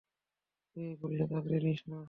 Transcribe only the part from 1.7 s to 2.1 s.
না।